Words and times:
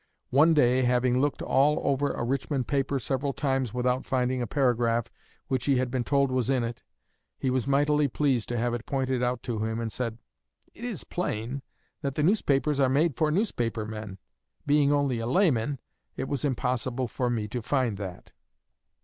One 0.31 0.55
day, 0.55 0.81
having 0.81 1.21
looked 1.21 1.43
all 1.43 1.79
over 1.83 2.11
a 2.11 2.23
Richmond 2.23 2.67
paper 2.67 2.97
several 2.97 3.33
times 3.33 3.71
without 3.71 4.03
finding 4.03 4.41
a 4.41 4.47
paragraph 4.47 5.05
which 5.47 5.65
he 5.65 5.75
had 5.77 5.91
been 5.91 6.03
told 6.03 6.31
was 6.31 6.49
in 6.49 6.63
it, 6.63 6.81
he 7.37 7.51
was 7.51 7.67
mightily 7.67 8.07
pleased 8.07 8.49
to 8.49 8.57
have 8.57 8.73
it 8.73 8.87
pointed 8.87 9.21
out 9.21 9.43
to 9.43 9.63
him, 9.63 9.79
and 9.79 9.91
said, 9.91 10.17
'It 10.73 10.83
is 10.83 11.03
plain 11.03 11.61
that 12.01 12.17
newspapers 12.17 12.79
are 12.79 12.89
made 12.89 13.15
for 13.15 13.29
newspaper 13.29 13.85
men; 13.85 14.17
being 14.65 14.91
only 14.91 15.19
a 15.19 15.27
layman, 15.27 15.79
it 16.17 16.27
was 16.27 16.43
impossible 16.43 17.07
for 17.07 17.29
me 17.29 17.47
to 17.49 17.61
find 17.61 17.97
that.'" 17.97 18.31